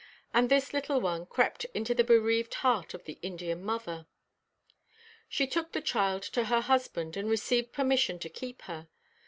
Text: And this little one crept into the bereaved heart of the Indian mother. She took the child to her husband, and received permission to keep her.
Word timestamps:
And 0.33 0.49
this 0.49 0.73
little 0.73 0.99
one 0.99 1.27
crept 1.27 1.63
into 1.75 1.93
the 1.93 2.03
bereaved 2.03 2.55
heart 2.65 2.95
of 2.95 3.03
the 3.03 3.19
Indian 3.21 3.63
mother. 3.63 4.07
She 5.29 5.45
took 5.45 5.73
the 5.73 5.79
child 5.81 6.23
to 6.23 6.45
her 6.45 6.61
husband, 6.61 7.15
and 7.15 7.29
received 7.29 7.71
permission 7.71 8.17
to 8.17 8.27
keep 8.29 8.63
her. 8.63 8.87